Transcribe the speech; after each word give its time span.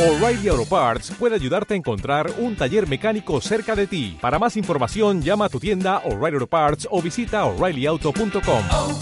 O'Reilly 0.00 0.48
Auto 0.48 0.64
Parts 0.64 1.12
puede 1.18 1.34
ayudarte 1.34 1.74
a 1.74 1.76
encontrar 1.76 2.32
un 2.38 2.56
taller 2.56 2.88
mecánico 2.88 3.38
cerca 3.42 3.76
de 3.76 3.86
ti. 3.86 4.16
Para 4.18 4.38
más 4.38 4.56
información, 4.56 5.20
llama 5.20 5.44
a 5.44 5.50
tu 5.50 5.60
tienda 5.60 5.98
O'Reilly 6.06 6.36
Auto 6.36 6.46
Parts 6.46 6.88
o 6.90 7.02
visita 7.02 7.44
oreillyauto.com. 7.44 8.64
oh, 8.70 8.98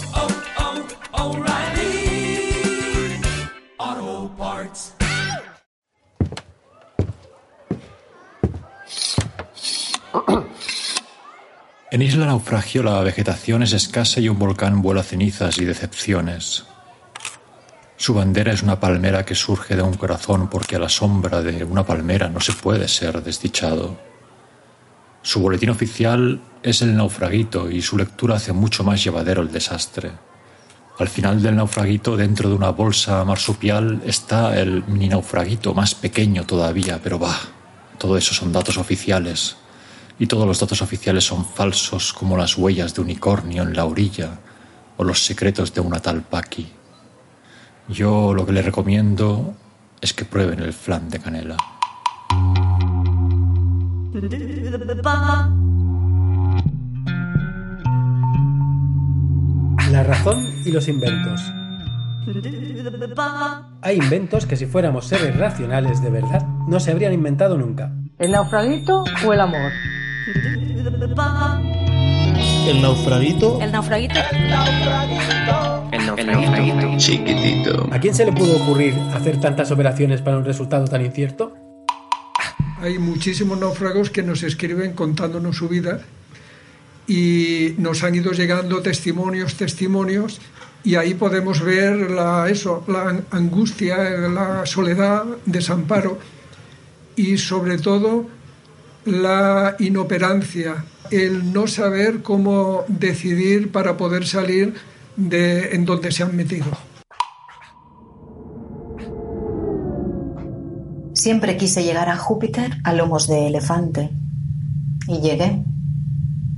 oh, 1.13 1.37
Parts. 4.37 4.93
En 11.91 12.01
Isla 12.01 12.25
Naufragio 12.25 12.83
la 12.83 13.01
vegetación 13.03 13.63
es 13.63 13.71
escasa 13.71 14.19
y 14.19 14.27
un 14.27 14.37
volcán 14.37 14.81
vuela 14.81 15.03
cenizas 15.03 15.59
y 15.59 15.65
decepciones. 15.65 16.65
Su 17.99 18.13
bandera 18.13 18.53
es 18.53 18.63
una 18.63 18.79
palmera 18.79 19.25
que 19.25 19.35
surge 19.35 19.75
de 19.75 19.81
un 19.81 19.95
corazón 19.95 20.49
porque 20.49 20.77
a 20.77 20.79
la 20.79 20.87
sombra 20.87 21.41
de 21.41 21.65
una 21.65 21.85
palmera 21.85 22.29
no 22.29 22.39
se 22.39 22.53
puede 22.53 22.87
ser 22.87 23.21
desdichado. 23.21 23.99
Su 25.21 25.41
boletín 25.41 25.69
oficial 25.69 26.39
es 26.63 26.81
el 26.81 26.95
naufraguito 26.95 27.69
y 27.69 27.81
su 27.81 27.97
lectura 27.97 28.37
hace 28.37 28.53
mucho 28.53 28.85
más 28.85 29.03
llevadero 29.03 29.41
el 29.41 29.51
desastre. 29.51 30.13
Al 30.97 31.09
final 31.09 31.41
del 31.41 31.57
naufraguito, 31.57 32.15
dentro 32.15 32.47
de 32.47 32.55
una 32.55 32.69
bolsa 32.69 33.25
marsupial, 33.25 34.01
está 34.05 34.57
el 34.57 34.85
mini 34.85 35.09
naufraguito 35.09 35.73
más 35.73 35.93
pequeño 35.93 36.45
todavía, 36.45 37.01
pero 37.03 37.19
va, 37.19 37.37
todo 37.97 38.15
eso 38.15 38.33
son 38.33 38.53
datos 38.53 38.77
oficiales. 38.77 39.57
Y 40.17 40.27
todos 40.27 40.47
los 40.47 40.57
datos 40.57 40.81
oficiales 40.81 41.25
son 41.25 41.45
falsos 41.45 42.13
como 42.13 42.37
las 42.37 42.57
huellas 42.57 42.95
de 42.95 43.01
unicornio 43.01 43.63
en 43.63 43.75
la 43.75 43.83
orilla 43.83 44.39
o 44.95 45.03
los 45.03 45.25
secretos 45.25 45.73
de 45.73 45.81
una 45.81 45.99
tal 45.99 46.21
Paqui. 46.21 46.78
Yo 47.89 48.35
lo 48.35 48.45
que 48.45 48.51
le 48.51 48.61
recomiendo 48.61 49.55
es 49.99 50.13
que 50.13 50.23
prueben 50.23 50.59
el 50.59 50.73
flan 50.73 51.09
de 51.09 51.19
canela. 51.19 51.57
La 59.91 60.03
razón 60.03 60.45
y 60.65 60.71
los 60.71 60.87
inventos. 60.87 61.41
Hay 63.81 63.97
inventos 63.97 64.45
que 64.45 64.55
si 64.55 64.67
fuéramos 64.67 65.07
seres 65.07 65.35
racionales 65.35 66.01
de 66.03 66.11
verdad 66.11 66.45
no 66.67 66.79
se 66.79 66.91
habrían 66.91 67.13
inventado 67.13 67.57
nunca. 67.57 67.91
¿El 68.19 68.31
naufraguito 68.31 69.03
o 69.25 69.33
el 69.33 69.41
amor? 69.41 69.71
El 72.67 72.81
naufraguito. 72.81 73.59
El 73.61 73.71
naufraguito. 73.71 74.19
El 75.91 76.05
naufraguito. 76.05 76.97
Chiquitito. 76.97 77.87
¿A 77.91 77.99
quién 77.99 78.13
se 78.13 78.25
le 78.25 78.31
pudo 78.31 78.57
ocurrir 78.57 78.93
hacer 79.13 79.39
tantas 79.39 79.71
operaciones 79.71 80.21
para 80.21 80.37
un 80.37 80.45
resultado 80.45 80.85
tan 80.85 81.03
incierto? 81.03 81.53
Hay 82.81 82.97
muchísimos 82.97 83.59
náufragos 83.59 84.09
que 84.09 84.23
nos 84.23 84.43
escriben 84.43 84.93
contándonos 84.93 85.57
su 85.57 85.67
vida 85.67 86.01
y 87.07 87.75
nos 87.77 88.03
han 88.03 88.15
ido 88.15 88.31
llegando 88.31 88.81
testimonios, 88.81 89.55
testimonios 89.55 90.39
y 90.83 90.95
ahí 90.95 91.13
podemos 91.13 91.61
ver 91.61 92.11
la, 92.11 92.49
eso, 92.49 92.83
la 92.87 93.21
angustia, 93.31 93.97
la 93.97 94.65
soledad, 94.65 95.25
desamparo 95.45 96.19
y 97.15 97.37
sobre 97.37 97.77
todo 97.77 98.27
la 99.05 99.75
inoperancia, 99.79 100.85
el 101.11 101.53
no 101.53 101.67
saber 101.67 102.21
cómo 102.21 102.83
decidir 102.87 103.71
para 103.71 103.97
poder 103.97 104.25
salir 104.25 104.75
de 105.15 105.75
en 105.75 105.85
donde 105.85 106.11
se 106.11 106.23
han 106.23 106.35
metido. 106.35 106.67
Siempre 111.13 111.57
quise 111.57 111.83
llegar 111.83 112.07
a 112.07 112.17
Júpiter 112.17 112.77
a 112.85 112.93
lomos 112.93 113.27
de 113.27 113.47
elefante. 113.47 114.09
Y 115.07 115.19
llegué. 115.19 115.63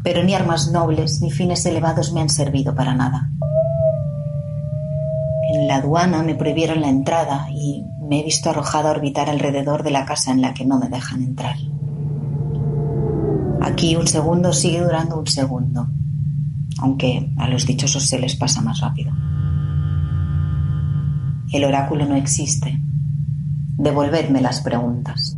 Pero 0.04 0.24
ni 0.24 0.36
armas 0.36 0.72
nobles 0.72 1.22
ni 1.22 1.32
fines 1.32 1.66
elevados 1.66 2.14
me 2.14 2.22
han 2.22 2.30
servido 2.30 2.76
para 2.76 2.94
nada. 2.94 3.32
En 5.54 5.68
la 5.68 5.78
aduana 5.78 6.22
me 6.22 6.36
prohibieron 6.36 6.82
la 6.82 6.90
entrada 6.90 7.48
y 7.50 7.84
me 8.08 8.20
he 8.20 8.24
visto 8.24 8.50
arrojada 8.50 8.90
a 8.90 8.92
orbitar 8.92 9.30
alrededor 9.30 9.84
de 9.84 9.92
la 9.92 10.06
casa 10.06 10.32
en 10.32 10.42
la 10.42 10.54
que 10.54 10.66
no 10.66 10.78
me 10.78 10.90
dejan 10.90 11.24
entrar. 11.24 11.56
Aquí 13.62 13.96
un 13.96 14.08
segundo 14.08 14.54
sigue 14.54 14.82
durando 14.82 15.20
un 15.20 15.28
segundo, 15.28 15.88
aunque 16.80 17.32
a 17.38 17.48
los 17.48 17.68
dichosos 17.68 18.08
se 18.08 18.18
les 18.18 18.36
pasa 18.36 18.62
más 18.62 18.80
rápido. 18.80 19.12
El 21.54 21.64
oráculo 21.66 22.06
no 22.06 22.16
existe. 22.16 22.82
Devolvedme 23.78 24.42
las 24.42 24.62
preguntas. 24.62 25.38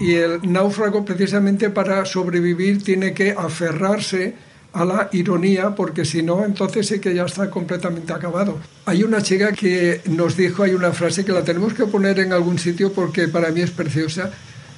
Y 0.00 0.14
el 0.14 0.40
náufrago 0.50 1.04
precisamente 1.04 1.70
para 1.70 2.04
sobrevivir 2.06 2.82
tiene 2.82 3.12
que 3.12 3.32
aferrarse 3.32 4.34
a 4.72 4.84
la 4.84 5.08
ironía 5.12 5.74
porque 5.74 6.04
si 6.04 6.22
no 6.22 6.44
entonces 6.44 6.86
sí 6.86 7.00
que 7.00 7.14
ya 7.14 7.24
está 7.24 7.50
completamente 7.50 8.12
acabado. 8.12 8.58
Hay 8.86 9.02
una 9.02 9.22
chica 9.22 9.52
que 9.52 10.00
nos 10.06 10.36
dijo, 10.36 10.62
hay 10.62 10.74
una 10.74 10.92
frase 10.92 11.24
que 11.24 11.32
la 11.32 11.42
tenemos 11.42 11.74
que 11.74 11.86
poner 11.86 12.20
en 12.20 12.32
algún 12.32 12.58
sitio 12.58 12.92
porque 12.92 13.28
para 13.28 13.50
mí 13.50 13.60
es 13.60 13.70
preciosa. 13.70 14.30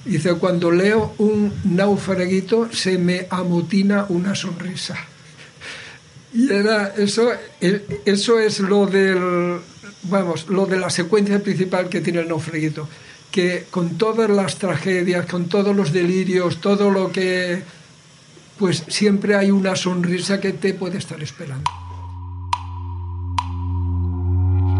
Dice, 0.04 0.34
cuando 0.34 0.70
leo 0.70 1.14
un 1.18 1.52
naufraguito 1.64 2.72
se 2.72 2.98
me 2.98 3.26
amotina 3.30 4.06
una 4.08 4.34
sonrisa. 4.34 4.96
Y 6.34 6.50
era 6.50 6.94
eso, 6.96 7.30
eso 7.60 8.38
es 8.38 8.60
lo 8.60 8.86
del, 8.86 9.58
vamos, 10.04 10.48
lo 10.48 10.66
de 10.66 10.78
la 10.78 10.88
secuencia 10.88 11.42
principal 11.42 11.88
que 11.88 12.00
tiene 12.00 12.20
el 12.20 12.28
naufraguito, 12.28 12.88
que 13.30 13.66
con 13.70 13.98
todas 13.98 14.30
las 14.30 14.56
tragedias, 14.56 15.26
con 15.26 15.48
todos 15.48 15.76
los 15.76 15.92
delirios, 15.92 16.60
todo 16.60 16.90
lo 16.90 17.12
que, 17.12 17.62
pues 18.62 18.84
siempre 18.86 19.34
hay 19.34 19.50
una 19.50 19.74
sonrisa 19.74 20.40
que 20.40 20.52
te 20.52 20.72
puede 20.72 20.96
estar 20.96 21.20
esperando. 21.20 21.68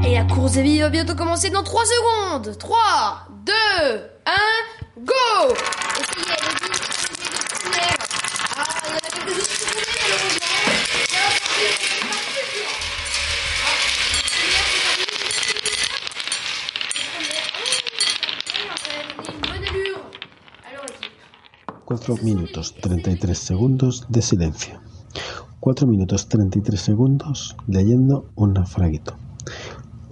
Et 0.04 0.14
la 0.14 0.24
course 0.24 0.54
des 0.54 0.62
vies 0.62 0.82
va 0.82 0.88
bientôt 0.88 1.16
commencer 1.16 1.50
dans 1.50 1.64
3 1.64 1.84
secondes. 1.84 2.56
3, 2.56 3.26
2, 3.44 3.52
1, 4.24 4.32
go 4.98 5.12
Essayez, 5.98 6.38
allez-y, 6.38 7.72
de. 7.72 7.98
Ah, 8.56 8.66
il 8.86 8.92
y 8.92 8.94
en 8.94 8.98
a 8.98 9.00
quelques-uns 9.10 9.48
qui 9.48 9.66
malheureusement. 9.74 12.21
4 21.92 22.16
minutos 22.22 22.74
33 22.80 23.36
segundos 23.36 24.06
de 24.08 24.22
silencio. 24.22 24.80
4 25.60 25.86
minutos 25.86 26.26
33 26.26 26.80
segundos 26.80 27.54
leyendo 27.68 28.30
un 28.34 28.54
naufraguito. 28.54 29.14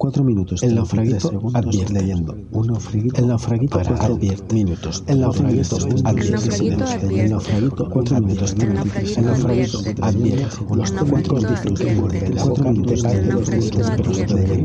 4 0.00 0.24
minutos 0.24 0.62
el 0.62 0.74
naufraguito 0.74 1.30
advierte. 1.52 1.92
Leyendo. 1.92 2.34
Un 2.52 2.68
naufraguito 2.68 3.20
el 3.20 3.28
naufraguito 3.28 3.78
para 3.78 3.96
4 3.96 4.16
minutos 4.16 5.04
el 5.06 5.20
naufraguito 5.20 5.76
advierte. 6.06 7.20
El 7.20 7.30
naufraguito 7.30 7.88
4 7.90 8.20
minutos 8.20 8.54
33 8.54 9.18
el 9.18 9.26
naufraguito 9.26 9.78
advierte. 10.00 10.56
Unos 10.68 10.92
4 10.92 11.34
minutos 11.34 11.78
de 11.78 11.94
muerte 11.96 12.32
4 12.34 12.72
minutos 12.72 13.02
naufraguito 13.02 13.84
advierte. 13.84 14.64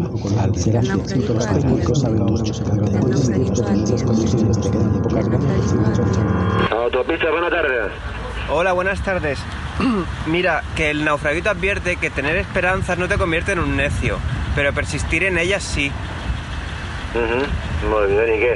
los 1.33 1.47
técnicos 1.47 1.99
saben 1.99 2.23
mucho. 2.23 2.53
Autopista, 6.71 7.31
buenas 7.31 7.51
tardes. 7.51 7.91
Hola, 8.49 8.71
buenas 8.71 9.03
tardes. 9.03 9.39
Mira, 10.27 10.63
que 10.77 10.91
el 10.91 11.03
naufraguito 11.03 11.49
advierte 11.49 11.97
que 11.97 12.09
tener 12.09 12.37
esperanzas 12.37 12.97
no 12.97 13.09
te 13.09 13.17
convierte 13.17 13.51
en 13.51 13.59
un 13.59 13.75
necio, 13.75 14.17
pero 14.55 14.73
persistir 14.73 15.23
en 15.23 15.37
ellas 15.37 15.63
sí. 15.63 15.91
Uh 17.13 17.87
Muy 17.89 18.07
bien, 18.11 18.35
¿y 18.35 18.39
qué? 18.39 18.55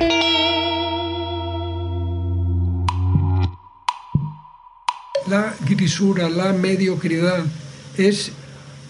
La 5.28 5.54
grisura, 5.68 6.30
la 6.30 6.54
mediocridad 6.54 7.44
es 7.98 8.32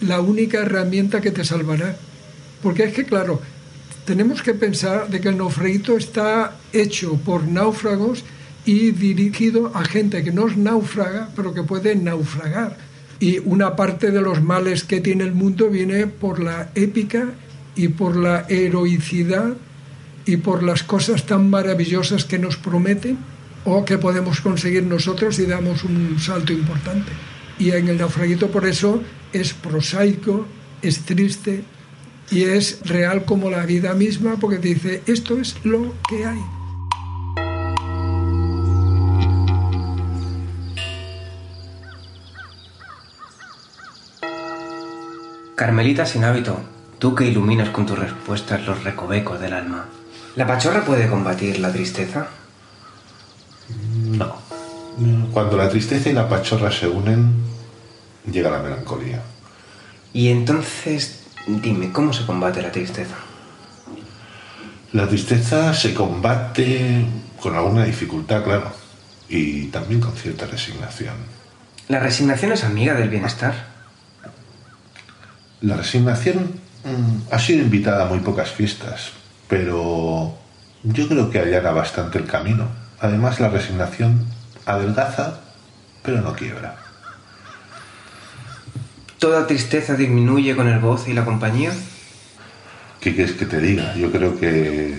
la 0.00 0.20
única 0.20 0.58
herramienta 0.58 1.20
que 1.20 1.32
te 1.32 1.44
salvará. 1.44 1.96
Porque 2.62 2.84
es 2.84 2.94
que, 2.94 3.04
claro, 3.04 3.42
tenemos 4.06 4.42
que 4.42 4.54
pensar 4.54 5.08
de 5.08 5.20
que 5.20 5.28
el 5.28 5.36
naufraguito 5.36 5.96
está 5.96 6.56
hecho 6.72 7.16
por 7.16 7.46
náufragos 7.46 8.24
y 8.64 8.92
dirigido 8.92 9.72
a 9.74 9.84
gente 9.84 10.22
que 10.22 10.32
no 10.32 10.48
es 10.48 10.56
náufraga, 10.56 11.28
pero 11.36 11.52
que 11.52 11.62
puede 11.62 11.94
naufragar. 11.96 12.76
Y 13.20 13.38
una 13.38 13.76
parte 13.76 14.10
de 14.10 14.20
los 14.20 14.42
males 14.42 14.82
que 14.84 15.00
tiene 15.00 15.24
el 15.24 15.32
mundo 15.32 15.68
viene 15.68 16.06
por 16.06 16.40
la 16.40 16.70
épica 16.74 17.28
y 17.76 17.88
por 17.88 18.16
la 18.16 18.46
heroicidad 18.48 19.54
y 20.24 20.38
por 20.38 20.62
las 20.62 20.82
cosas 20.82 21.26
tan 21.26 21.50
maravillosas 21.50 22.24
que 22.24 22.38
nos 22.38 22.56
prometen 22.56 23.18
o 23.64 23.84
que 23.84 23.98
podemos 23.98 24.40
conseguir 24.40 24.84
nosotros 24.84 25.36
si 25.36 25.46
damos 25.46 25.84
un 25.84 26.18
salto 26.18 26.52
importante. 26.52 27.12
Y 27.58 27.70
en 27.72 27.88
el 27.88 27.98
naufraguito 27.98 28.50
por 28.50 28.66
eso 28.66 29.02
es 29.32 29.52
prosaico, 29.52 30.46
es 30.80 31.00
triste, 31.00 31.62
y 32.30 32.44
es 32.44 32.80
real 32.84 33.24
como 33.24 33.50
la 33.50 33.66
vida 33.66 33.94
misma 33.94 34.36
porque 34.40 34.58
te 34.58 34.68
dice, 34.68 35.02
esto 35.06 35.38
es 35.38 35.56
lo 35.64 35.94
que 36.08 36.24
hay. 36.24 36.40
Carmelita 45.60 46.06
sin 46.06 46.24
hábito, 46.24 46.58
tú 46.98 47.14
que 47.14 47.26
iluminas 47.26 47.68
con 47.68 47.84
tus 47.84 47.98
respuestas 47.98 48.64
los 48.64 48.82
recovecos 48.82 49.38
del 49.38 49.52
alma. 49.52 49.84
¿La 50.34 50.46
pachorra 50.46 50.86
puede 50.86 51.06
combatir 51.06 51.58
la 51.58 51.70
tristeza? 51.70 52.28
No. 54.06 54.38
Cuando 55.34 55.58
la 55.58 55.68
tristeza 55.68 56.08
y 56.08 56.14
la 56.14 56.30
pachorra 56.30 56.72
se 56.72 56.88
unen, 56.88 57.34
llega 58.32 58.50
la 58.50 58.60
melancolía. 58.60 59.20
Y 60.14 60.30
entonces, 60.30 61.24
dime, 61.46 61.92
¿cómo 61.92 62.14
se 62.14 62.24
combate 62.24 62.62
la 62.62 62.72
tristeza? 62.72 63.16
La 64.94 65.06
tristeza 65.08 65.74
se 65.74 65.92
combate 65.92 67.04
con 67.38 67.54
alguna 67.54 67.84
dificultad, 67.84 68.44
claro, 68.44 68.72
y 69.28 69.66
también 69.66 70.00
con 70.00 70.14
cierta 70.14 70.46
resignación. 70.46 71.16
¿La 71.88 72.00
resignación 72.00 72.52
es 72.52 72.64
amiga 72.64 72.94
del 72.94 73.10
bienestar? 73.10 73.69
La 75.62 75.76
resignación 75.76 76.60
mm, 76.84 77.32
ha 77.32 77.38
sido 77.38 77.62
invitada 77.62 78.04
a 78.04 78.08
muy 78.08 78.20
pocas 78.20 78.50
fiestas, 78.50 79.10
pero 79.48 80.34
yo 80.82 81.08
creo 81.08 81.30
que 81.30 81.38
allana 81.38 81.70
bastante 81.72 82.18
el 82.18 82.26
camino. 82.26 82.68
Además, 83.00 83.40
la 83.40 83.48
resignación 83.48 84.26
adelgaza, 84.66 85.40
pero 86.02 86.20
no 86.22 86.34
quiebra. 86.34 86.76
¿Toda 89.18 89.46
tristeza 89.46 89.96
disminuye 89.96 90.56
con 90.56 90.66
el 90.66 90.80
gozo 90.80 91.10
y 91.10 91.14
la 91.14 91.24
compañía? 91.24 91.72
¿Qué 93.00 93.14
quieres 93.14 93.34
que 93.34 93.46
te 93.46 93.60
diga? 93.60 93.94
Yo 93.94 94.10
creo 94.10 94.38
que 94.38 94.98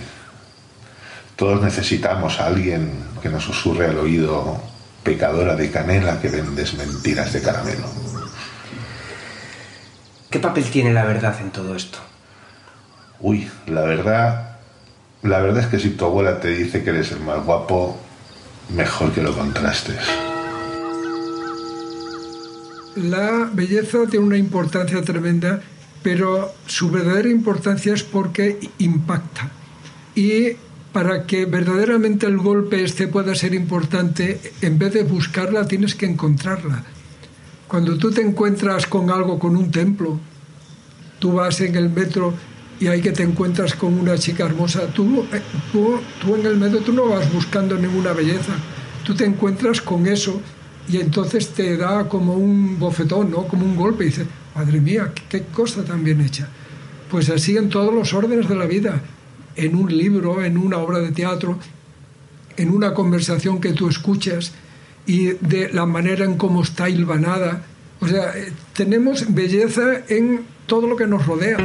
todos 1.34 1.60
necesitamos 1.60 2.38
a 2.38 2.46
alguien 2.46 2.92
que 3.20 3.28
nos 3.28 3.42
susurre 3.42 3.86
al 3.86 3.98
oído 3.98 4.62
pecadora 5.02 5.56
de 5.56 5.70
canela 5.70 6.20
que 6.20 6.28
vendes 6.28 6.74
mentiras 6.74 7.32
de 7.32 7.42
caramelo. 7.42 7.86
¿Qué 10.32 10.38
papel 10.38 10.64
tiene 10.64 10.94
la 10.94 11.04
verdad 11.04 11.38
en 11.42 11.50
todo 11.50 11.76
esto? 11.76 11.98
Uy, 13.20 13.50
la 13.66 13.82
verdad, 13.82 14.56
la 15.20 15.40
verdad 15.40 15.64
es 15.64 15.66
que 15.68 15.78
si 15.78 15.90
tu 15.90 16.06
abuela 16.06 16.40
te 16.40 16.48
dice 16.48 16.82
que 16.82 16.88
eres 16.88 17.12
el 17.12 17.20
más 17.20 17.44
guapo, 17.44 18.00
mejor 18.74 19.12
que 19.12 19.20
lo 19.20 19.36
contrastes. 19.36 19.98
La 22.96 23.50
belleza 23.52 24.06
tiene 24.10 24.24
una 24.24 24.38
importancia 24.38 25.02
tremenda, 25.02 25.60
pero 26.02 26.54
su 26.66 26.90
verdadera 26.90 27.28
importancia 27.28 27.92
es 27.92 28.02
porque 28.02 28.58
impacta. 28.78 29.50
Y 30.14 30.52
para 30.94 31.26
que 31.26 31.44
verdaderamente 31.44 32.24
el 32.24 32.38
golpe 32.38 32.82
este 32.82 33.06
pueda 33.06 33.34
ser 33.34 33.52
importante, 33.52 34.40
en 34.62 34.78
vez 34.78 34.94
de 34.94 35.02
buscarla, 35.02 35.66
tienes 35.66 35.94
que 35.94 36.06
encontrarla. 36.06 36.84
Cuando 37.72 37.96
tú 37.96 38.10
te 38.10 38.20
encuentras 38.20 38.86
con 38.86 39.08
algo, 39.08 39.38
con 39.38 39.56
un 39.56 39.70
templo, 39.70 40.20
tú 41.18 41.32
vas 41.32 41.58
en 41.62 41.74
el 41.74 41.88
metro 41.88 42.34
y 42.78 42.86
ahí 42.86 43.00
que 43.00 43.12
te 43.12 43.22
encuentras 43.22 43.74
con 43.74 43.98
una 43.98 44.18
chica 44.18 44.44
hermosa, 44.44 44.88
tú, 44.88 45.24
eh, 45.32 45.40
tú, 45.72 45.98
tú 46.20 46.34
en 46.36 46.44
el 46.44 46.58
metro 46.58 46.80
tú 46.80 46.92
no 46.92 47.08
vas 47.08 47.32
buscando 47.32 47.74
ninguna 47.78 48.12
belleza, 48.12 48.52
tú 49.06 49.14
te 49.14 49.24
encuentras 49.24 49.80
con 49.80 50.06
eso 50.06 50.38
y 50.86 50.98
entonces 50.98 51.48
te 51.48 51.78
da 51.78 52.10
como 52.10 52.34
un 52.34 52.78
bofetón, 52.78 53.30
¿no? 53.30 53.48
como 53.48 53.64
un 53.64 53.74
golpe 53.74 54.04
y 54.04 54.08
dices, 54.08 54.26
madre 54.54 54.78
mía, 54.78 55.10
qué 55.30 55.44
cosa 55.44 55.82
tan 55.82 56.04
bien 56.04 56.20
hecha. 56.20 56.48
Pues 57.10 57.30
así 57.30 57.56
en 57.56 57.70
todos 57.70 57.94
los 57.94 58.12
órdenes 58.12 58.50
de 58.50 58.54
la 58.54 58.66
vida, 58.66 59.00
en 59.56 59.76
un 59.76 59.96
libro, 59.96 60.44
en 60.44 60.58
una 60.58 60.76
obra 60.76 60.98
de 60.98 61.12
teatro, 61.12 61.58
en 62.54 62.68
una 62.68 62.92
conversación 62.92 63.62
que 63.62 63.72
tú 63.72 63.88
escuchas, 63.88 64.52
y 65.06 65.32
de 65.40 65.70
la 65.72 65.86
manera 65.86 66.24
en 66.24 66.36
cómo 66.36 66.62
está 66.62 66.88
hilvanada. 66.88 67.62
O 68.00 68.06
sea, 68.06 68.36
eh, 68.36 68.52
tenemos 68.74 69.32
belleza 69.32 70.02
en 70.08 70.44
todo 70.66 70.86
lo 70.86 70.96
que 70.96 71.06
nos 71.06 71.26
rodea. 71.26 71.58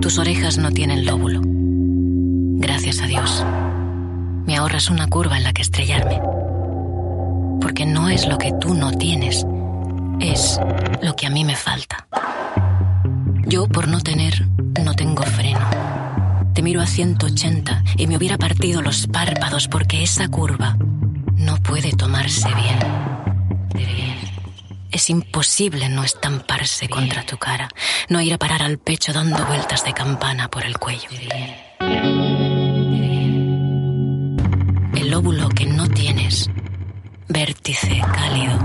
Tus 0.00 0.18
orejas 0.18 0.58
no 0.58 0.70
tienen 0.70 1.04
lóbulo. 1.04 1.40
Gracias 1.44 3.00
a 3.00 3.06
Dios. 3.06 3.44
Me 4.46 4.56
ahorras 4.56 4.88
una 4.88 5.08
curva 5.08 5.36
en 5.36 5.44
la 5.44 5.52
que 5.52 5.62
estrellarme. 5.62 6.20
Porque 7.60 7.84
no 7.84 8.08
es 8.08 8.26
lo 8.26 8.38
que 8.38 8.52
tú 8.60 8.74
no 8.74 8.92
tienes, 8.92 9.44
es 10.20 10.58
lo 11.02 11.14
que 11.16 11.26
a 11.26 11.30
mí 11.30 11.44
me 11.44 11.56
falta. 11.56 12.06
Yo, 13.46 13.66
por 13.66 13.88
no 13.88 14.00
tener, 14.00 14.46
no 14.82 14.94
tengo 14.94 15.22
freno. 15.22 15.97
Te 16.58 16.62
miro 16.62 16.82
a 16.82 16.86
180 16.88 17.84
y 17.98 18.08
me 18.08 18.16
hubiera 18.16 18.36
partido 18.36 18.82
los 18.82 19.06
párpados 19.06 19.68
porque 19.68 20.02
esa 20.02 20.26
curva 20.26 20.76
no 21.36 21.56
puede 21.58 21.92
tomarse 21.92 22.48
bien. 22.52 23.86
Es 24.90 25.08
imposible 25.08 25.88
no 25.88 26.02
estamparse 26.02 26.88
contra 26.88 27.24
tu 27.24 27.36
cara, 27.36 27.68
no 28.08 28.20
ir 28.20 28.34
a 28.34 28.38
parar 28.38 28.64
al 28.64 28.78
pecho 28.78 29.12
dando 29.12 29.46
vueltas 29.46 29.84
de 29.84 29.92
campana 29.92 30.48
por 30.48 30.64
el 30.64 30.76
cuello. 30.78 31.08
El 34.96 35.10
lóbulo 35.12 35.50
que 35.50 35.66
no 35.66 35.88
tienes, 35.88 36.50
vértice 37.28 38.02
cálido, 38.12 38.58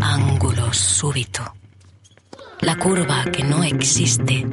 ángulo 0.00 0.72
súbito. 0.72 1.54
La 2.60 2.74
curva 2.74 3.22
que 3.26 3.44
no 3.44 3.62
existe, 3.62 4.44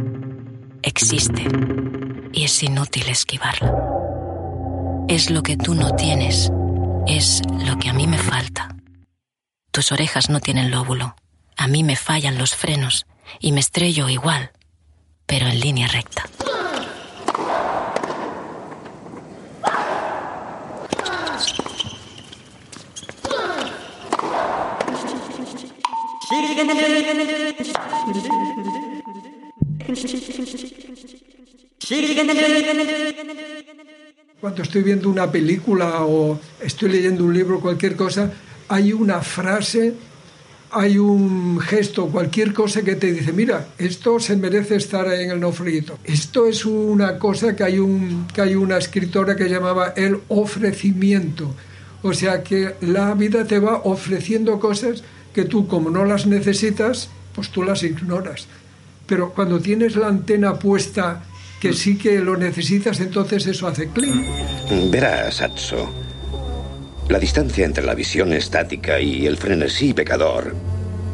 existe 0.83 1.47
y 2.33 2.44
es 2.44 2.63
inútil 2.63 3.07
esquivarla. 3.09 3.74
Es 5.07 5.29
lo 5.29 5.44
que 5.44 5.57
tú 5.57 5.74
no 5.74 5.95
tienes, 5.95 6.51
es 7.07 7.41
lo 7.65 7.77
que 7.77 7.89
a 7.89 7.94
mí 7.94 8.07
me 8.07 8.18
falta. 8.18 8.75
Tus 9.71 9.91
orejas 9.91 10.29
no 10.29 10.39
tienen 10.39 10.71
lóbulo, 10.71 11.15
a 11.56 11.68
mí 11.68 11.83
me 11.83 11.95
fallan 11.95 12.38
los 12.38 12.56
frenos 12.56 13.06
y 13.39 13.51
me 13.51 13.59
estrello 13.59 14.09
igual, 14.09 14.51
pero 15.25 15.47
en 15.47 15.59
línea 15.59 15.88
recta. 15.88 16.24
Cuando 34.41 34.61
estoy 34.61 34.83
viendo 34.83 35.09
una 35.09 35.31
película 35.31 36.03
o 36.03 36.39
estoy 36.59 36.89
leyendo 36.89 37.23
un 37.23 37.33
libro, 37.33 37.61
cualquier 37.61 37.95
cosa, 37.95 38.31
hay 38.67 38.91
una 38.91 39.21
frase, 39.21 39.94
hay 40.71 40.97
un 40.97 41.59
gesto, 41.59 42.07
cualquier 42.07 42.53
cosa 42.53 42.81
que 42.81 42.95
te 42.95 43.13
dice, 43.13 43.31
mira, 43.31 43.67
esto 43.77 44.19
se 44.19 44.35
merece 44.35 44.75
estar 44.75 45.11
en 45.13 45.31
el 45.31 45.39
naufraguito. 45.39 45.97
Esto 46.03 46.45
es 46.47 46.65
una 46.65 47.17
cosa 47.17 47.56
que 47.56 47.63
hay, 47.63 47.79
un, 47.79 48.27
que 48.33 48.41
hay 48.41 48.56
una 48.56 48.77
escritora 48.77 49.37
que 49.37 49.47
llamaba 49.47 49.94
el 49.95 50.19
ofrecimiento. 50.27 51.56
O 52.03 52.13
sea 52.13 52.44
que 52.44 52.75
la 52.81 53.13
vida 53.13 53.45
te 53.45 53.59
va 53.59 53.81
ofreciendo 53.85 54.59
cosas 54.59 55.03
que 55.33 55.45
tú 55.45 55.67
como 55.67 55.89
no 55.89 56.03
las 56.03 56.25
necesitas, 56.25 57.09
pues 57.33 57.49
tú 57.49 57.63
las 57.63 57.81
ignoras. 57.83 58.47
Pero 59.06 59.31
cuando 59.31 59.61
tienes 59.61 59.95
la 59.95 60.07
antena 60.07 60.59
puesta 60.59 61.23
que 61.59 61.73
sí 61.73 61.97
que 61.97 62.19
lo 62.19 62.37
necesitas, 62.37 62.99
entonces 62.99 63.45
eso 63.47 63.68
hace 63.68 63.90
clic. 63.90 64.14
Verás, 64.92 65.42
Atso. 65.42 65.90
La 67.09 67.19
distancia 67.19 67.66
entre 67.66 67.85
la 67.85 67.95
visión 67.95 68.33
estática 68.33 68.99
y 68.99 69.26
el 69.26 69.37
frenesí 69.37 69.94
pecador 69.94 70.56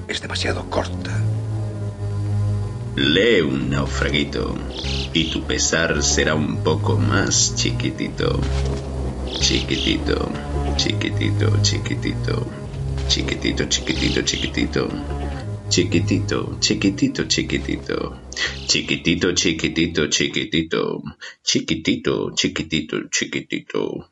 es 0.07 0.21
demasiado 0.21 0.69
corta. 0.69 1.19
Lee 2.95 3.41
un 3.41 3.69
naufraguito 3.69 4.55
y 5.13 5.31
tu 5.31 5.43
pesar 5.43 6.03
será 6.03 6.35
un 6.35 6.57
poco 6.57 6.97
más 6.97 7.55
chiquitito. 7.55 8.39
Chiquitito, 9.39 10.31
chiquitito, 10.77 11.61
chiquitito. 11.61 12.47
Chiquitito, 13.07 13.65
chiquitito, 13.65 14.21
chiquitito. 14.21 14.87
Chiquitito, 15.73 16.57
chiquitito, 16.59 17.25
chiquitito. 17.25 18.19
Chiquitito, 18.67 19.33
chiquitito, 19.33 20.07
chiquitito. 20.07 21.01
Chiquitito, 21.41 22.31
chiquitito, 22.35 23.07
chiquitito. 23.09 24.09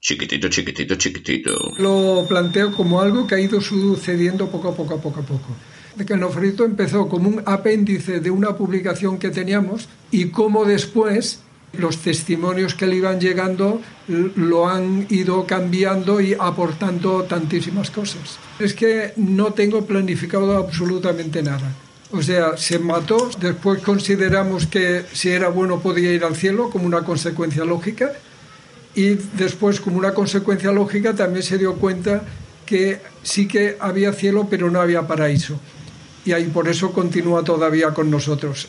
Chiquitito, 0.00 0.48
chiquitito, 0.48 0.96
chiquitito. 0.96 1.72
Lo 1.78 2.26
planteo 2.26 2.72
como 2.72 3.00
algo 3.00 3.28
que 3.28 3.36
ha 3.36 3.38
ido 3.38 3.60
sucediendo 3.60 4.50
poco 4.50 4.70
a 4.70 4.74
poco, 4.74 5.00
poco 5.00 5.20
a 5.20 5.22
poco. 5.22 5.56
De 5.94 6.04
que 6.04 6.14
el 6.14 6.18
Nofrito 6.18 6.64
empezó 6.64 7.08
como 7.08 7.28
un 7.28 7.44
apéndice 7.46 8.18
de 8.18 8.32
una 8.32 8.56
publicación 8.56 9.20
que 9.20 9.30
teníamos 9.30 9.88
y 10.10 10.30
cómo 10.30 10.64
después 10.64 11.44
los 11.72 11.98
testimonios 11.98 12.74
que 12.74 12.86
le 12.86 12.96
iban 12.96 13.20
llegando 13.20 13.80
lo 14.08 14.68
han 14.68 15.06
ido 15.10 15.46
cambiando 15.46 16.20
y 16.20 16.34
aportando 16.34 17.24
tantísimas 17.24 17.90
cosas. 17.90 18.38
Es 18.58 18.74
que 18.74 19.12
no 19.16 19.52
tengo 19.52 19.84
planificado 19.84 20.56
absolutamente 20.56 21.42
nada. 21.42 21.72
O 22.10 22.22
sea, 22.22 22.56
se 22.56 22.78
mató, 22.78 23.30
después 23.38 23.82
consideramos 23.82 24.66
que 24.66 25.04
si 25.12 25.28
era 25.28 25.48
bueno 25.48 25.80
podía 25.80 26.10
ir 26.12 26.24
al 26.24 26.36
cielo 26.36 26.70
como 26.70 26.86
una 26.86 27.02
consecuencia 27.04 27.64
lógica 27.64 28.12
y 28.94 29.10
después 29.34 29.80
como 29.80 29.98
una 29.98 30.14
consecuencia 30.14 30.72
lógica 30.72 31.14
también 31.14 31.42
se 31.42 31.58
dio 31.58 31.74
cuenta 31.74 32.22
que 32.64 33.00
sí 33.22 33.46
que 33.46 33.76
había 33.78 34.14
cielo 34.14 34.46
pero 34.48 34.70
no 34.70 34.80
había 34.80 35.06
paraíso 35.06 35.60
y 36.24 36.32
ahí 36.32 36.44
por 36.44 36.68
eso 36.68 36.92
continúa 36.92 37.42
todavía 37.42 37.94
con 37.94 38.10
nosotros. 38.10 38.68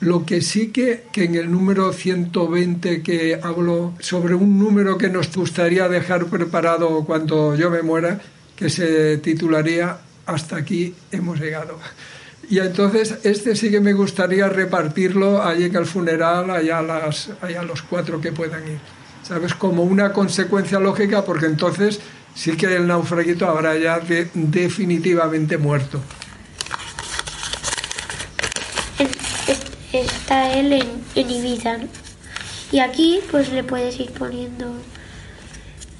Lo 0.00 0.24
que 0.24 0.42
sí 0.42 0.68
que, 0.68 1.04
que 1.12 1.24
en 1.24 1.34
el 1.34 1.50
número 1.50 1.92
120 1.92 3.02
que 3.02 3.40
hablo 3.42 3.94
sobre 3.98 4.34
un 4.34 4.58
número 4.58 4.96
que 4.96 5.08
nos 5.08 5.34
gustaría 5.34 5.88
dejar 5.88 6.26
preparado 6.26 7.04
cuando 7.04 7.56
yo 7.56 7.68
me 7.70 7.82
muera, 7.82 8.20
que 8.54 8.70
se 8.70 9.18
titularía 9.18 9.98
Hasta 10.26 10.56
aquí 10.56 10.94
hemos 11.10 11.40
llegado. 11.40 11.78
Y 12.48 12.60
entonces 12.60 13.18
este 13.24 13.56
sí 13.56 13.70
que 13.70 13.80
me 13.80 13.92
gustaría 13.92 14.48
repartirlo 14.48 15.42
allí 15.42 15.64
en 15.64 15.76
el 15.76 15.84
funeral, 15.86 16.50
allá 16.50 16.80
las, 16.80 17.30
allá 17.42 17.62
los 17.62 17.82
cuatro 17.82 18.20
que 18.20 18.30
puedan 18.32 18.66
ir. 18.68 18.78
¿Sabes? 19.22 19.52
Como 19.54 19.82
una 19.82 20.12
consecuencia 20.12 20.78
lógica, 20.78 21.24
porque 21.24 21.46
entonces 21.46 22.00
sí 22.34 22.52
que 22.56 22.66
el 22.74 22.86
naufraguito 22.86 23.46
habrá 23.48 23.76
ya 23.76 23.98
de- 23.98 24.28
definitivamente 24.32 25.58
muerto. 25.58 26.00
Está 29.92 30.52
él 30.52 30.72
en, 30.72 31.04
en 31.14 31.30
Ibiza. 31.30 31.78
Y 32.70 32.80
aquí 32.80 33.20
pues 33.30 33.52
le 33.52 33.64
puedes 33.64 33.98
ir 33.98 34.10
poniendo... 34.12 34.72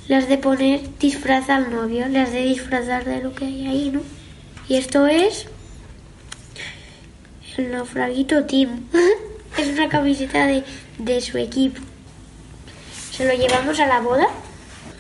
Las 0.09 0.27
de 0.27 0.39
poner 0.39 0.81
disfraz 0.99 1.51
al 1.51 1.71
novio, 1.71 2.09
las 2.09 2.33
de 2.33 2.41
disfrazar 2.41 3.05
de 3.05 3.23
lo 3.23 3.35
que 3.35 3.45
hay 3.45 3.67
ahí, 3.67 3.91
¿no? 3.91 4.01
Y 4.67 4.77
esto 4.77 5.07
es... 5.07 5.47
El 7.59 7.73
naufraguito 7.73 8.45
Team. 8.45 8.87
es 9.59 9.69
una 9.69 9.89
camiseta 9.89 10.47
de, 10.47 10.65
de 10.99 11.21
su 11.21 11.37
equipo. 11.37 11.83
Se 13.11 13.27
lo 13.27 13.35
llevamos 13.35 13.81
a 13.81 13.87
la 13.87 14.01
boda. 14.01 14.29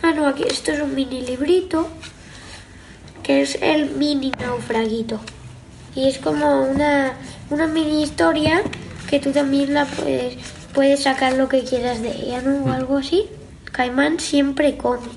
Ah, 0.03 0.13
no, 0.13 0.27
aquí 0.27 0.43
esto 0.43 0.73
es 0.73 0.81
un 0.81 0.95
mini 0.95 1.23
librito. 1.23 1.89
Que 3.23 3.43
es 3.43 3.59
el 3.63 3.91
mini 3.93 4.33
naufraguito. 4.41 5.21
Y 5.95 6.09
es 6.09 6.19
como 6.19 6.63
una, 6.63 7.15
una 7.51 7.67
mini 7.67 8.03
historia 8.03 8.63
que 9.09 9.19
tú 9.21 9.33
también 9.33 9.75
la 9.75 9.85
puedes, 9.87 10.37
puedes 10.75 11.03
sacar 11.03 11.33
lo 11.35 11.49
que 11.49 11.65
quieras 11.65 12.03
de 12.03 12.11
ella, 12.11 12.43
¿no? 12.43 12.65
O 12.65 12.73
algo 12.73 12.99
así. 12.99 13.27
Caimán 13.73 14.19
siempre 14.21 14.77
come. 14.77 15.09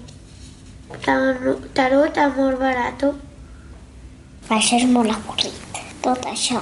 Tan- 1.06 1.58
Tarot, 1.74 2.18
amor 2.18 2.58
barato. 2.60 3.16
Això 4.50 4.76
és 4.76 4.86
molt 4.92 5.12
avorrit, 5.14 5.54
tot 6.04 6.26
això, 6.28 6.60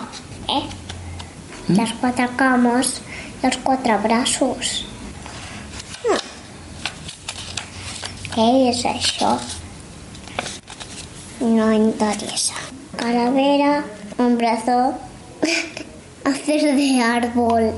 eh? 0.47 0.65
Les 1.69 1.91
quatre 2.01 2.27
cames 2.37 2.99
els 3.41 3.57
quatre 3.65 3.95
braços. 4.03 4.85
Ah. 6.11 6.19
Què 8.35 8.47
és 8.69 8.83
això? 8.85 9.31
No 11.41 11.71
interessa. 11.73 12.53
Calavera, 12.97 13.83
un 14.19 14.37
brazo, 14.37 14.93
hacer 16.23 16.75
de 16.75 17.01
árbol. 17.01 17.71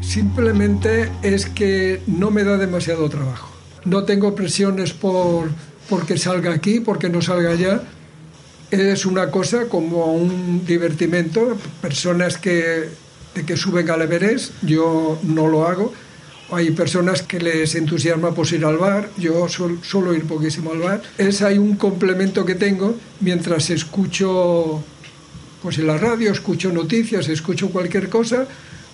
Simplemente 0.00 1.10
es 1.22 1.46
que 1.46 2.02
no 2.06 2.30
me 2.30 2.44
da 2.44 2.56
demasiado 2.56 3.08
trabajo. 3.08 3.50
No 3.84 4.04
tengo 4.04 4.34
presiones 4.34 4.92
por 4.92 5.50
porque 5.88 6.16
salga 6.18 6.52
aquí, 6.54 6.80
porque 6.80 7.08
no 7.08 7.20
salga 7.20 7.50
allá. 7.50 7.82
Es 8.70 9.04
una 9.06 9.30
cosa 9.30 9.66
como 9.68 10.06
un 10.12 10.64
divertimento. 10.64 11.56
Personas 11.82 12.38
que, 12.38 12.88
que 13.46 13.56
suben 13.56 13.90
al 13.90 14.02
Everest, 14.02 14.52
yo 14.62 15.18
no 15.22 15.48
lo 15.48 15.66
hago. 15.66 15.92
Hay 16.52 16.70
personas 16.72 17.22
que 17.22 17.38
les 17.40 17.74
entusiasma 17.74 18.32
pues 18.34 18.52
ir 18.52 18.64
al 18.64 18.76
bar, 18.76 19.08
yo 19.16 19.46
suel- 19.48 19.82
suelo 19.82 20.14
ir 20.14 20.24
poquísimo 20.24 20.72
al 20.72 20.78
bar. 20.80 21.02
Es 21.18 21.42
ahí 21.42 21.58
un 21.58 21.76
complemento 21.76 22.44
que 22.44 22.54
tengo 22.56 22.96
mientras 23.20 23.70
escucho 23.70 24.82
pues 25.62 25.78
en 25.78 25.86
la 25.86 25.98
radio, 25.98 26.32
escucho 26.32 26.72
noticias, 26.72 27.28
escucho 27.28 27.70
cualquier 27.70 28.08
cosa, 28.08 28.46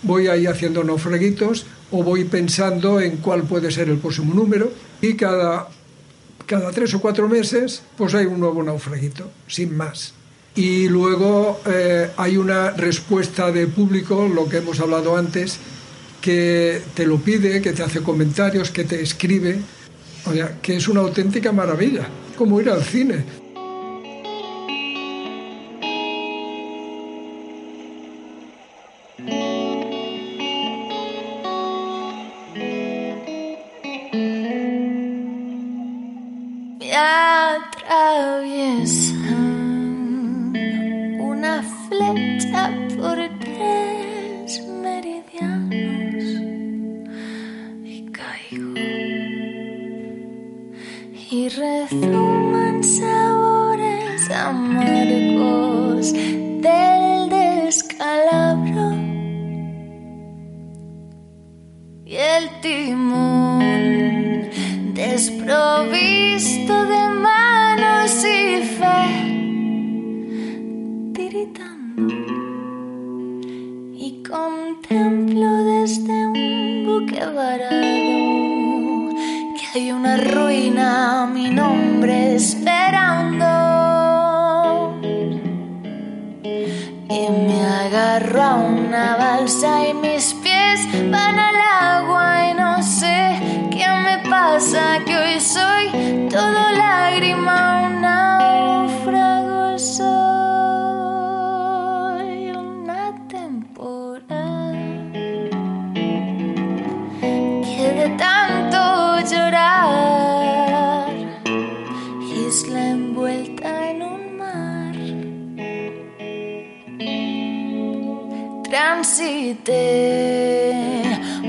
voy 0.02 0.28
ahí 0.28 0.46
haciendo 0.46 0.84
naufraguitos 0.84 1.66
o 1.90 2.02
voy 2.02 2.24
pensando 2.24 3.00
en 3.00 3.18
cuál 3.18 3.42
puede 3.42 3.70
ser 3.70 3.88
el 3.88 3.98
próximo 3.98 4.34
número 4.34 4.72
y 5.00 5.14
cada, 5.14 5.68
cada 6.46 6.70
tres 6.70 6.94
o 6.94 7.00
cuatro 7.00 7.28
meses 7.28 7.82
pues 7.96 8.14
hay 8.14 8.26
un 8.26 8.40
nuevo 8.40 8.62
naufraguito, 8.62 9.30
sin 9.46 9.76
más. 9.76 10.14
Y 10.54 10.88
luego 10.88 11.60
eh, 11.66 12.10
hay 12.16 12.38
una 12.38 12.70
respuesta 12.70 13.52
de 13.52 13.66
público, 13.66 14.26
lo 14.26 14.48
que 14.48 14.58
hemos 14.58 14.80
hablado 14.80 15.16
antes, 15.16 15.58
que 16.20 16.80
te 16.94 17.06
lo 17.06 17.18
pide, 17.18 17.60
que 17.60 17.72
te 17.72 17.82
hace 17.82 18.00
comentarios, 18.00 18.70
que 18.70 18.84
te 18.84 19.00
escribe, 19.02 19.58
o 20.24 20.32
sea, 20.32 20.58
que 20.62 20.76
es 20.76 20.88
una 20.88 21.00
auténtica 21.00 21.52
maravilla, 21.52 22.08
como 22.36 22.60
ir 22.60 22.70
al 22.70 22.82
cine. 22.82 23.45
Y 62.06 62.14
el 62.14 62.60
timón 62.60 64.48
desprovisto 64.94 66.86
de 66.86 67.08
manos 67.08 68.24
y 68.24 68.62
fe, 68.62 69.08
tiritando. 71.12 72.14
Y 73.92 74.22
contemplo 74.22 75.64
desde 75.64 76.26
un 76.28 76.84
buque 76.86 77.26
varado 77.26 77.80
que 79.56 79.66
hay 79.74 79.90
una 79.90 80.16
ruina 80.16 81.24
a 81.24 81.26
mi 81.26 81.50
nombre 81.50 82.36
esperando. 82.36 83.46
Y 87.10 87.30
me 87.46 87.60
agarro 87.62 88.42
a 88.42 88.54
una 88.54 89.16
balsa 89.16 89.88
y 89.88 89.94
mis 89.94 90.34
pies 90.34 90.86
van 91.10 91.38
al 91.40 91.45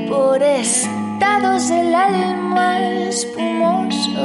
por 0.09 0.41
estados 0.41 1.69
del 1.69 1.93
alma 1.93 2.79
espumosos 2.79 4.17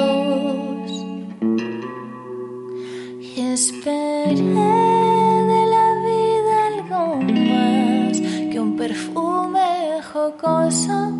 y 3.21 3.41
esperé 3.53 4.35
de 4.35 5.67
la 5.75 5.95
vida 6.09 6.55
algo 6.69 7.21
más 7.21 8.17
que 8.51 8.59
un 8.59 8.77
perfume 8.79 10.01
jocoso. 10.11 11.13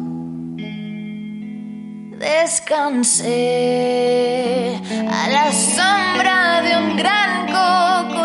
Descansé 2.19 3.31
a 5.11 5.29
la 5.29 5.53
sombra 5.53 6.63
de 6.63 6.77
un 6.79 6.97
gran 6.97 7.47
cocotero. 7.49 8.22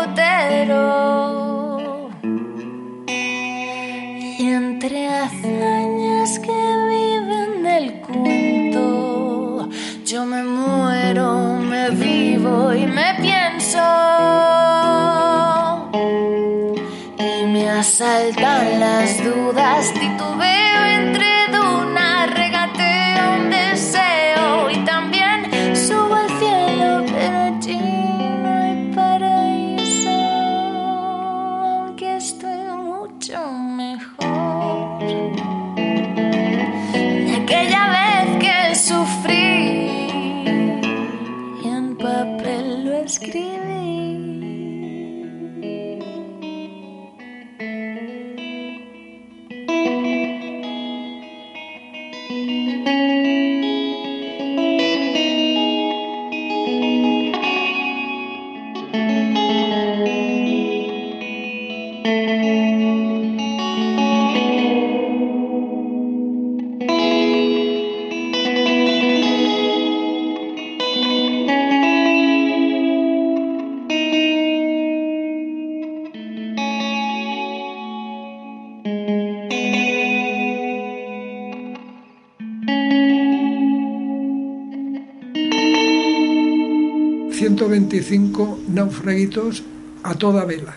125 87.58 88.60
naufraguitos 88.68 89.64
a 90.04 90.14
toda 90.14 90.44
vela. 90.44 90.76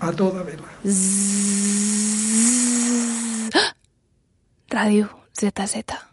A 0.00 0.12
toda 0.12 0.42
vela. 0.42 0.64
¡Ah! 3.54 3.76
Radio 4.70 5.10
ZZ. 5.38 6.03